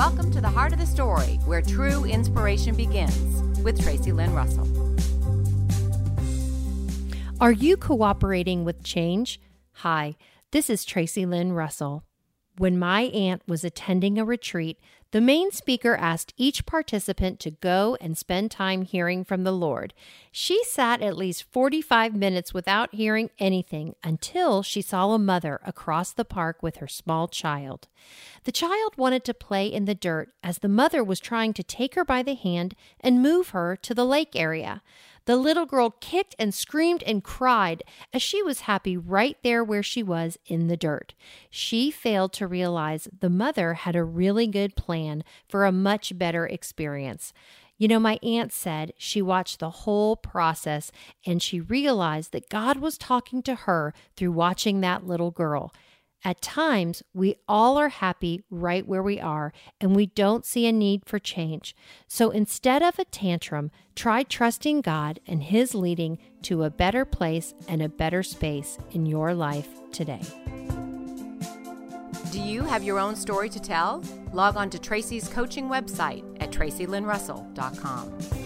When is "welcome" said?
0.00-0.30